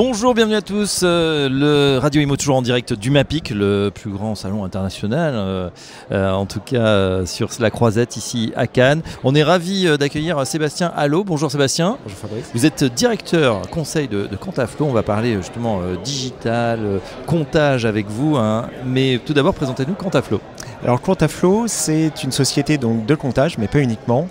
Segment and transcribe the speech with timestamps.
[0.00, 1.00] Bonjour, bienvenue à tous.
[1.02, 5.70] Euh, le Radio Imo toujours en direct du MAPIC, le plus grand salon international, euh,
[6.12, 9.02] euh, en tout cas sur la Croisette ici à Cannes.
[9.24, 11.24] On est ravi d'accueillir Sébastien Allo.
[11.24, 11.98] Bonjour Sébastien.
[12.04, 12.48] Bonjour Fabrice.
[12.54, 14.38] Vous êtes directeur conseil de, de.
[14.78, 18.36] On va parler justement digital, comptage avec vous.
[18.36, 18.70] Hein.
[18.86, 20.40] Mais tout d'abord, présentez-nous Quantaflow.
[20.84, 24.28] Alors Quantaflow, c'est une société donc, de comptage, mais pas uniquement.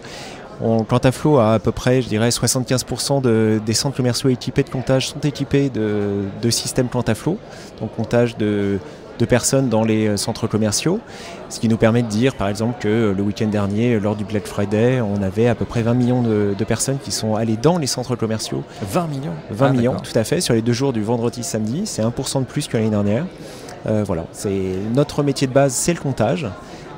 [0.61, 5.09] On, Quantaflow a à peu près, je dirais, 75% des centres commerciaux équipés de comptage
[5.09, 7.37] sont équipés de, systèmes Quantaflow,
[7.79, 8.79] donc comptage de,
[9.27, 10.99] personnes dans les euh, centres commerciaux,
[11.49, 14.45] ce qui nous permet de dire par exemple que le week-end dernier, lors du Black
[14.45, 17.87] Friday, on avait à peu près 20 millions de, personnes qui sont allées dans les
[17.87, 18.63] centres commerciaux.
[18.83, 19.33] 20 millions?
[19.49, 22.41] 20 ah, millions, tout à fait, sur les deux jours du vendredi samedi, c'est 1%
[22.41, 23.25] de plus que l'année dernière.
[23.87, 26.47] Euh, voilà, c'est notre métier de base, c'est le comptage.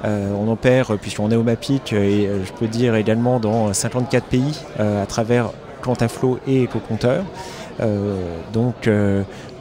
[0.05, 4.25] Euh, on opère, puisqu'on est au MAPIC, et euh, je peux dire également dans 54
[4.25, 7.23] pays à travers Quantaflow et EcoCompteur.
[8.53, 8.89] donc,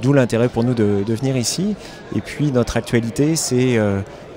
[0.02, 1.76] d'où l'intérêt pour nous de, venir ici.
[2.14, 3.78] Et puis, notre actualité, c'est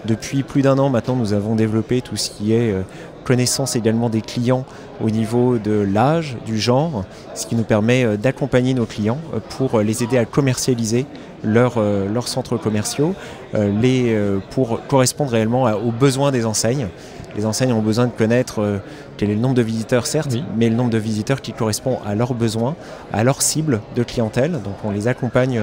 [0.06, 2.76] depuis plus d'un an maintenant, nous avons développé tout ce qui est
[3.24, 4.66] connaissance également des clients
[5.04, 9.20] au niveau de l'âge, du genre, ce qui nous permet d'accompagner nos clients
[9.58, 11.06] pour les aider à commercialiser
[11.44, 13.16] euh, leurs, centres commerciaux
[13.56, 16.88] euh, les, euh, pour correspondre réellement aux besoins des enseignes.
[17.36, 18.82] Les enseignes ont besoin de connaître
[19.16, 22.14] quel est le nombre de visiteurs, certes, mais le nombre de visiteurs qui correspond à
[22.14, 22.76] leurs besoins,
[23.14, 24.52] à leur cible de clientèle.
[24.52, 25.62] Donc on les accompagne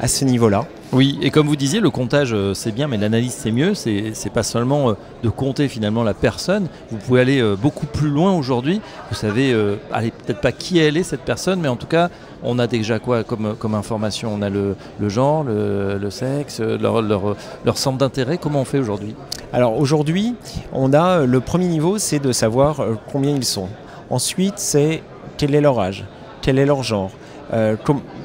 [0.00, 0.64] à ce niveau-là.
[0.92, 3.74] Oui, et comme vous disiez, le comptage euh, c'est bien, mais l'analyse c'est mieux.
[3.74, 4.92] C'est pas seulement euh,
[5.24, 6.68] de compter finalement la personne.
[6.90, 8.80] Vous pouvez aller euh, beaucoup plus loin aujourd'hui.
[9.10, 9.54] Vous savez,
[9.92, 12.10] allez peut-être pas qui elle est cette personne, mais en tout cas,
[12.42, 14.30] on a déjà quoi comme, comme information?
[14.32, 14.76] On a le,
[15.08, 18.38] genre, le, sexe, leur, leur, leur centre d'intérêt.
[18.38, 19.14] Comment on fait aujourd'hui?
[19.52, 20.34] Alors aujourd'hui,
[20.72, 23.68] on a le premier niveau, c'est de savoir combien ils sont.
[24.10, 25.02] Ensuite, c'est
[25.36, 26.04] quel est leur âge,
[26.40, 27.10] quel est leur genre.
[27.52, 27.76] Euh,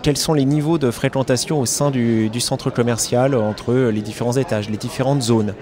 [0.01, 4.69] quels sont les niveaux de fréquentation au sein du, centre commercial entre les différents étages,
[4.69, 5.53] les différentes zones,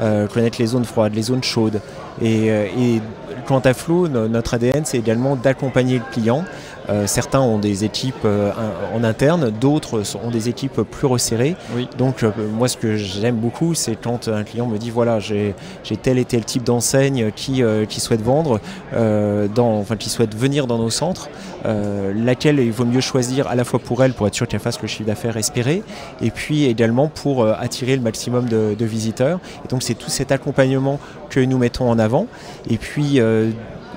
[0.00, 1.80] euh, connaître les zones froides, les zones chaudes.
[2.20, 2.98] Et, euh,
[3.46, 6.44] quant à Flow, notre ADN, c'est également d'accompagner le client
[6.88, 8.52] euh, certains ont des équipes euh,
[8.94, 11.56] en interne, d'autres ont des équipes plus resserrées.
[11.98, 15.54] Donc euh, moi ce que j'aime beaucoup c'est quand un client me dit voilà j'ai
[16.02, 18.60] tel et tel type d'enseigne qui, qui souhaite vendre,
[18.92, 21.28] dans, enfin qui souhaite venir dans nos centres,
[21.64, 24.80] laquelle il vaut mieux choisir à la fois pour elle pour être sûr qu'elle fasse
[24.80, 25.82] le chiffre d'affaires espéré
[26.20, 29.40] et puis également pour attirer le maximum de, de visiteurs.
[29.64, 30.98] Et donc c'est tout cet accompagnement
[31.30, 32.26] que nous mettons en avant.
[32.68, 33.20] Et puis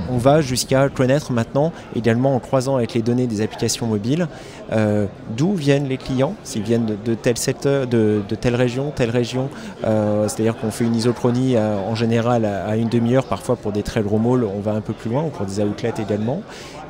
[0.10, 4.28] on va jusqu'à connaître maintenant, également en croisant avec les données des applications mobiles,
[4.72, 5.06] euh,
[5.36, 9.50] d'où viennent les clients, s'ils viennent de, tel secteur, de, telle région, telle région.
[9.86, 13.84] Euh, c'est-à-dire qu'on fait une isochronie euh, en général à, une demi-heure, parfois pour des
[13.84, 16.42] très gros malls, on va un peu plus loin, ou pour des outlets également.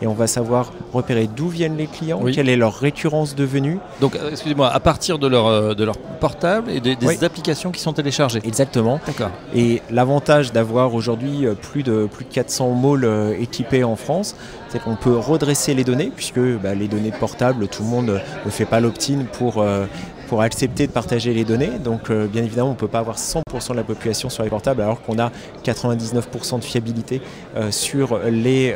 [0.01, 3.79] Et on va savoir repérer d'où viennent les clients, quelle est leur récurrence de venue.
[3.99, 8.39] Donc, excusez-moi, à partir de leur, de leur portable et des, applications qui sont téléchargées.
[8.45, 9.01] Exactement.
[9.05, 9.31] D'accord.
[9.53, 14.35] Et l'avantage d'avoir aujourd'hui plus de, plus de 400 malls équipés en France,
[14.69, 18.49] c'est qu'on peut redresser les données, puisque bah, les données portables, tout le monde ne
[18.49, 19.85] fait pas l'opt-in pour, euh,
[20.29, 21.71] pour accepter de partager les données.
[21.83, 24.49] Donc euh, bien évidemment, on ne peut pas avoir 100% de la population sur les
[24.49, 25.31] portables alors qu'on a
[25.65, 27.21] 99% de fiabilité
[27.57, 28.75] euh, sur les,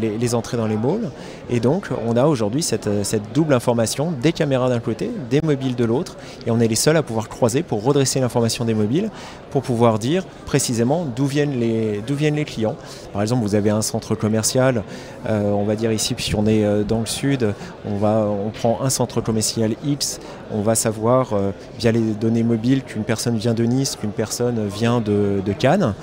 [0.00, 1.10] les, entrées dans les malls.
[1.50, 5.74] Et donc on a aujourd'hui cette, cette, double information, des caméras d'un côté, des mobiles
[5.74, 9.10] de l'autre, et on est les seuls à pouvoir croiser pour redresser l'information des mobiles,
[9.50, 12.76] pour pouvoir dire précisément d'où viennent, les, viennent les clients.
[13.12, 14.84] Par exemple, vous avez un centre commercial,
[15.28, 17.54] on va dire ici, puisqu'on est dans le sud,
[17.86, 20.20] on, va, on prend un centre commercial X,
[20.54, 24.66] on va savoir euh, via les données mobiles qu'une personne vient de Nice, qu'une personne
[24.66, 25.94] vient de, Cannes.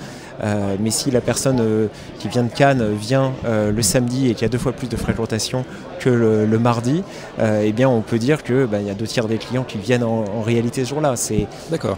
[0.42, 1.88] Euh, mais si la personne euh,
[2.18, 4.96] qui vient de Cannes vient le samedi et qu'il y a deux fois plus de
[4.96, 5.64] fréquentation
[5.98, 7.02] que le, mardi,
[7.40, 10.04] eh bien on peut dire qu'il bah, y a deux tiers des clients qui viennent
[10.04, 11.14] en, en réalité ce jour-là.
[11.16, 11.46] C'est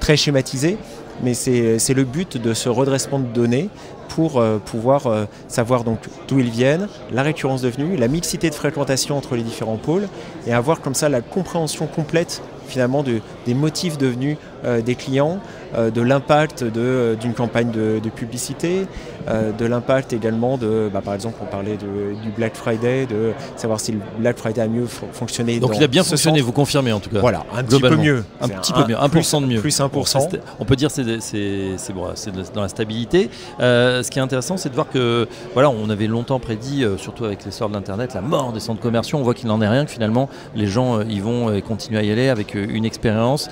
[0.00, 0.76] très schématisé,
[1.22, 3.69] mais c'est le but de ce redressement de données
[4.14, 5.98] pour euh, pouvoir euh, savoir donc
[6.28, 10.06] d'où ils viennent, la récurrence de venue, la mixité de fréquentation entre les différents pôles
[10.46, 12.42] et avoir comme ça la compréhension complète
[12.72, 15.40] finalement des motifs devenus euh, des clients,
[15.74, 18.86] euh, de l'impact d'une campagne de, publicité,
[19.28, 23.80] euh, de l'impact également de, bah, par exemple, on parlait du Black Friday, de savoir
[23.80, 25.58] si le Black Friday a mieux fonctionné.
[25.58, 27.19] Donc il a bien fonctionné, vous confirmez en tout cas.
[27.19, 28.24] Voilà, un petit peu mieux.
[28.40, 29.60] Un petit peu mieux, 1% de mieux.
[29.60, 30.28] Plus 1%.
[30.60, 32.06] on peut dire que c'est bon,
[32.54, 33.28] dans la stabilité.
[33.58, 37.44] ce qui est intéressant, c'est de voir que, voilà, on avait longtemps prédit, surtout avec
[37.44, 39.19] l'essor de l'Internet, la mort des centres commerciaux.
[39.19, 42.02] On voit qu'il n'en est rien, que finalement, les gens y vont et continuent à
[42.04, 43.48] y aller avec une expérience.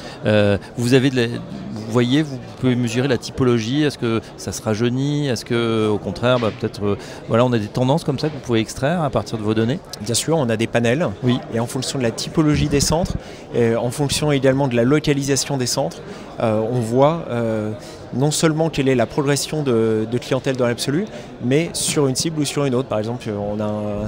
[0.77, 1.29] vous avez de
[1.91, 3.83] vous voyez, vous pouvez mesurer la typologie.
[3.83, 5.27] Est-ce que ça se rajeunit?
[5.27, 6.97] Est-ce que, au contraire, bah, peut-être,
[7.27, 9.55] voilà, on a des tendances comme ça que vous pouvez extraire à partir de vos
[9.55, 9.81] données?
[10.01, 11.09] Bien sûr, on a des panels.
[11.25, 11.41] Oui.
[11.53, 13.17] Et en fonction de la typologie des centres,
[13.57, 16.01] en fonction également de la localisation des centres,
[16.41, 17.25] on voit
[18.13, 21.07] non seulement quelle est la progression de, clientèle dans l'absolu,
[21.43, 22.89] mais sur une cible ou sur une autre.
[22.89, 24.07] Par exemple, on a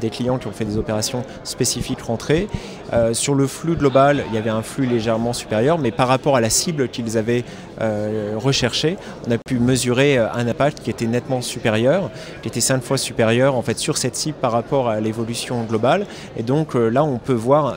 [0.00, 2.48] des clients qui ont fait des opérations spécifiques rentrées.
[2.92, 6.36] Euh, sur le flux global, il y avait un flux légèrement supérieur, mais par rapport
[6.36, 7.44] à la cible qu'ils avaient
[7.80, 8.96] euh, recherchée,
[9.26, 12.10] on a pu mesurer euh, un impact qui était nettement supérieur,
[12.42, 16.06] qui était cinq fois supérieur en fait sur cette cible par rapport à l'évolution globale.
[16.38, 17.76] Et donc là, on peut voir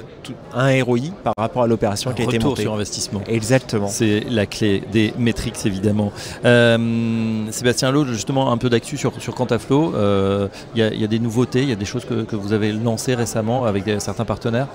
[0.54, 2.64] un ROI par rapport à l'opération qui a été montée.
[2.64, 3.22] sur investissement.
[3.28, 3.88] Exactement.
[3.88, 6.12] C'est la clé des métriques évidemment.
[6.46, 9.96] Euh, Sébastien Lowe, justement un peu d'actu sur, sur Quantaflow.
[9.96, 13.16] Euh, il y, a des nouveautés, il y a des choses que, vous avez lancées
[13.16, 14.68] récemment avec certains partenaires?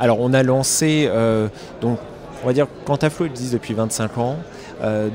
[0.00, 1.48] Alors on a lancé, euh,
[1.80, 1.98] donc
[2.42, 4.36] on va dire Quantaflow existe depuis 25 ans.
[4.82, 5.08] Euh,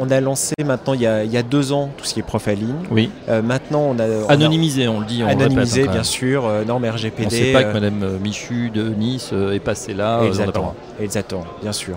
[0.00, 2.74] on a lancé maintenant il y a, deux ans tout ce qui est profiling.
[2.90, 3.10] Oui.
[3.28, 5.22] Euh, maintenant on a anonymisé, on le dit.
[5.22, 7.22] On anonymisé bien sûr, euh, normes RGPD.
[7.22, 10.22] On ne sait pas que Madame Michu de Nice est passée là.
[10.24, 11.96] Exactement, exactement bien sûr.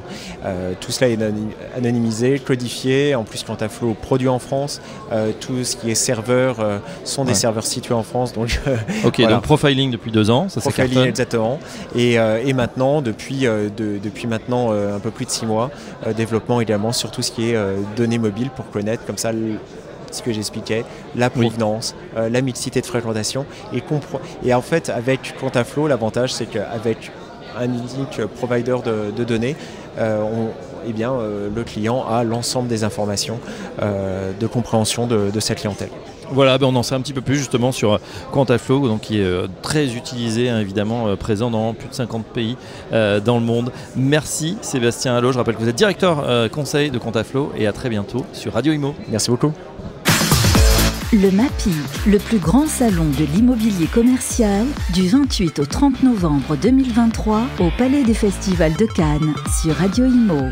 [0.80, 1.18] tout cela est
[1.78, 3.16] anonymisé, codifié.
[3.16, 4.82] En plus, quant à Flow produit en France,
[5.40, 6.58] tout ce qui est serveur
[7.04, 8.34] sont des serveurs situés en France.
[8.34, 8.60] Donc,
[9.06, 11.60] ok, donc profiling depuis deux ans, ça Profiling exactement.
[11.96, 13.48] Et, et, maintenant, depuis,
[13.78, 15.70] depuis maintenant un peu plus de six mois,
[16.16, 19.31] développement également sur tout ce qui est euh, données mobiles pour connaître comme ça
[20.12, 20.86] ce que j'expliquais,
[21.16, 23.46] la provenance, euh, la mixité de fréquentation.
[23.74, 23.84] Et,
[24.46, 27.12] et en fait, avec Quantaflow, l'avantage, c'est qu'avec
[27.58, 29.56] un unique provider de, données,
[29.98, 30.24] euh,
[30.88, 31.14] eh bien,
[31.56, 33.40] le client a l'ensemble des informations
[33.80, 35.90] de compréhension de, de sa clientèle.
[36.34, 38.00] Voilà, ben on en sait un petit peu plus justement sur
[38.32, 42.26] Quantaflow, donc qui est euh, très utilisé, hein, évidemment, euh, présent dans plus de 50
[42.26, 42.58] pays
[42.92, 43.72] euh, dans le monde.
[43.96, 47.90] Merci Sébastien Allo, je rappelle que vous êtes directeur conseil de Quantaflow et à très
[47.90, 48.96] bientôt sur Radio Imo.
[49.10, 49.52] Merci beaucoup.
[51.12, 51.72] Le MAPI,
[52.08, 58.04] le plus grand salon de l'immobilier commercial, du 28 au 30 novembre 2023 au Palais
[58.04, 60.50] des Festivals de Cannes sur Radio Imo.